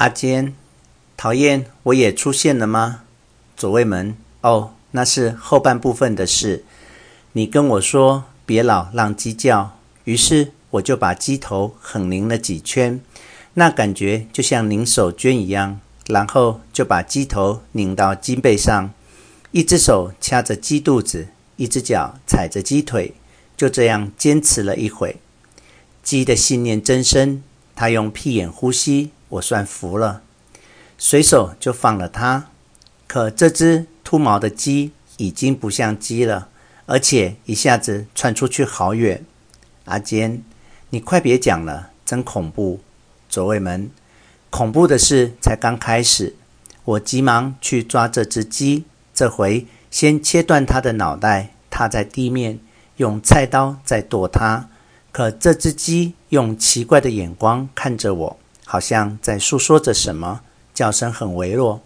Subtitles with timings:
[0.00, 0.54] 阿坚，
[1.14, 3.02] 讨厌，我也出现了吗？
[3.54, 6.64] 左卫门，哦，那是后半部分的事。
[7.32, 12.98] 你跟我说别老让鸡叫，于是我就把鸡头狠拧了几圈，
[13.52, 15.78] 那感觉就像拧手绢一样。
[16.06, 18.94] 然后就把鸡头拧到鸡背上，
[19.50, 23.12] 一只手掐着鸡肚子，一只脚踩着鸡腿，
[23.54, 25.16] 就这样坚持了一会。
[26.02, 27.42] 鸡的信念真深，
[27.76, 30.22] 它用屁眼呼吸，我算服了，
[30.98, 32.46] 随手就放了它。
[33.06, 36.48] 可这只秃毛的鸡已经不像鸡了，
[36.86, 39.24] 而且一下子窜出去好远。
[39.86, 40.42] 阿坚，
[40.90, 42.80] 你快别讲了，真恐怖！
[43.28, 43.90] 左卫门。
[44.50, 46.34] 恐怖的事才刚开始，
[46.84, 52.58] 我急忙去抓这只鸡，这回先切断它的脑袋，踏在地面，
[52.96, 54.68] 用菜刀再剁它。
[55.12, 58.38] 可这只鸡用奇怪的眼光看着我，
[58.70, 60.42] 好像在诉说着什么，
[60.72, 61.80] 叫声很微弱，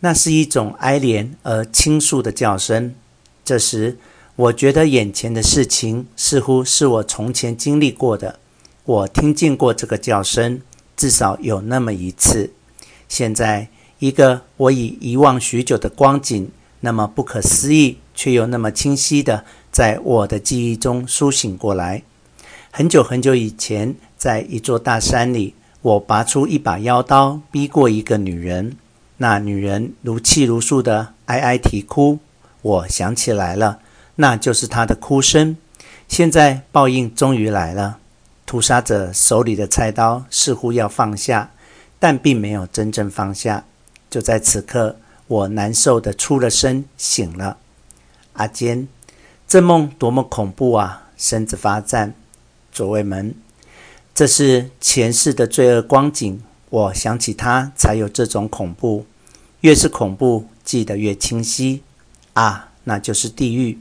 [0.00, 2.94] 那是一种哀怜而倾诉的叫声。
[3.42, 3.96] 这时，
[4.36, 8.38] 我觉得眼前的事情似乎是我从前经历过的，
[8.84, 10.60] 我听见过这个叫声。
[10.94, 12.52] 至少有那么一次。
[13.08, 22.02] 现在，一个我已遗忘许久的光景，那么不可思议，却又那么清晰的在我的记忆中苏醒过来。
[22.70, 28.76] 很久很久以前，在一座大山里，我拔出一把腰刀，逼过一个女人。
[29.16, 32.18] 那女人如泣如诉地哀哀啼哭。
[32.62, 33.80] 我想起来了，
[34.14, 35.56] 那就是她的哭声。
[36.08, 37.98] 现在报应终于来了。
[38.46, 41.50] 屠杀者手里的菜刀似乎要放下，
[41.98, 43.64] 但并没有真正放下。
[44.08, 44.96] 就在此刻，
[45.26, 47.56] 我难受地出了声，醒了。
[48.34, 48.86] 阿坚，
[49.48, 51.08] 这梦多么恐怖啊！
[51.16, 52.14] 身子发颤。
[52.70, 53.34] 左卫门，
[54.22, 56.40] 这是前世的罪恶光景。
[56.70, 59.04] 我想起它，才有这种恐怖。
[59.62, 61.82] 越是恐怖，记得越清晰。
[62.34, 63.80] 啊，那就是地狱。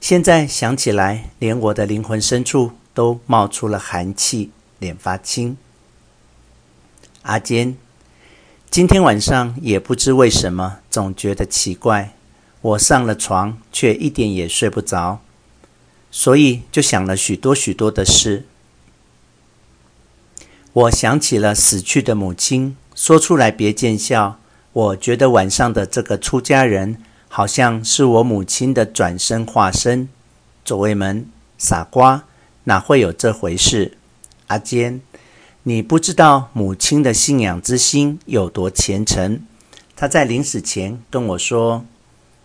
[0.00, 2.72] 现在想起来，连我的灵魂深处。
[2.94, 5.58] 都冒出了寒气，脸发青。
[7.20, 7.76] 阿坚，
[8.70, 12.14] 今天晚上也不知为什么，总觉得奇怪。
[12.62, 15.20] 我上了床，却一点也睡不着，
[16.10, 18.46] 所以就想了许多许多的事。
[20.72, 24.38] 我想起了死去的母亲，说出来别见笑。
[24.72, 30.08] 我觉得晚上的这个出家人，好像是我母亲的转生化身。
[30.64, 31.26] 左卫门，
[31.58, 32.22] 傻瓜。
[32.64, 33.96] 哪会有这回事？
[34.46, 35.00] 阿坚，
[35.64, 39.40] 你不知道母亲的信仰之心有多虔诚。
[39.96, 41.84] 她在临死前跟我说：“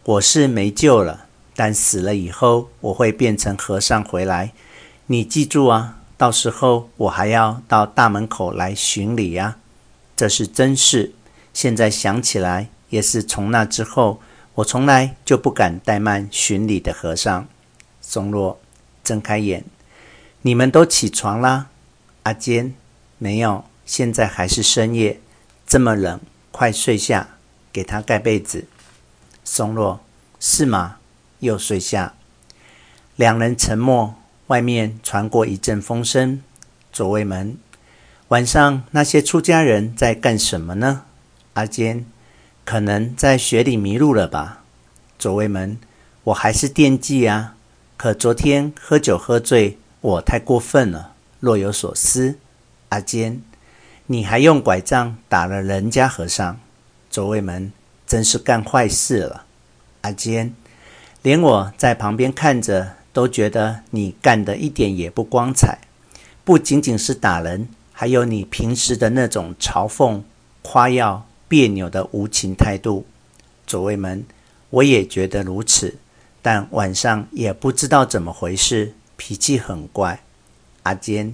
[0.04, 4.54] 我是没救了，但死了以后我会变成和尚回来。
[5.08, 9.58] 你记住啊，到时候我还要到大门口来巡礼呀。
[10.16, 11.14] 这是真事。
[11.54, 14.22] 现在想起来，也是从那之后，
[14.56, 17.48] 我从来就不敢怠慢巡礼的和尚。”
[18.02, 18.60] 松落
[19.04, 19.66] 睁开眼。
[20.42, 21.68] 你们都起床啦？
[22.24, 22.76] 阿坚，
[23.18, 25.20] 没有，现在还是深夜，
[25.66, 26.20] 这么冷，
[26.52, 27.30] 快睡下，
[27.74, 28.68] 给他盖被子。
[29.44, 30.00] 松落，
[30.40, 30.98] 是吗？
[31.40, 32.14] 又睡下。
[33.16, 34.16] 两人沉默，
[34.48, 36.42] 外面传过一阵风声。
[36.92, 37.58] 左卫门，
[38.30, 41.04] 晚上那些出家人在干什么呢？
[41.54, 42.06] 阿坚，
[42.64, 44.64] 可能在雪里迷路了吧。
[45.20, 45.78] 左卫门，
[46.24, 47.56] 我还是惦记啊，
[47.98, 49.78] 可昨天喝酒喝醉。
[50.02, 52.38] 我太过分了，若有所思。
[52.90, 53.42] 阿坚，
[54.06, 56.60] 你还用拐杖打了人家和尚，
[57.10, 57.72] 左卫门
[58.06, 59.46] 真是干坏事了。
[60.02, 60.54] 阿坚，
[61.24, 65.80] 连我在旁边看着都觉得你干的一点也不光彩。
[66.44, 70.22] 不仅仅是打人，还有你平时的那种嘲讽、
[70.62, 73.06] 夸耀、别扭的无情态度。
[73.66, 74.26] 左卫门，
[74.70, 75.96] 我也觉得如此，
[76.42, 78.94] 但晚上也不知道怎么回事。
[79.16, 80.22] 脾气很怪，
[80.84, 81.34] 阿坚，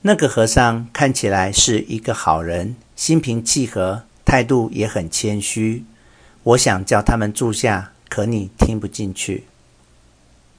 [0.00, 5.84] 那个和尚看起来是一个好人，心平气和，态度也很谦虚。
[6.44, 9.44] 我想叫他们住下，可你听不进去。